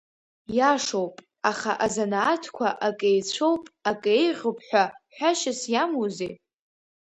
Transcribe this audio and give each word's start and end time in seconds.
Ииашоуп, 0.51 1.15
аха 1.49 1.71
азанааҭқәа 1.85 2.67
ак 2.87 2.99
еицәоуп, 3.09 3.63
ак 3.89 4.01
еиӷьуп 4.15 4.57
ҳәа 4.67 4.83
ҳәашьас 5.15 5.61
иамоузеи? 5.73 6.33